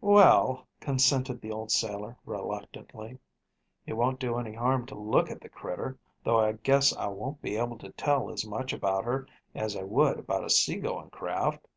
[0.00, 3.18] "Well," consented the old sailor reluctantly.
[3.86, 7.42] "It won't do any harm to look at the critter, though I guess I won't
[7.42, 11.10] be able to tell as much about her as I would about a sea going
[11.10, 11.68] craft."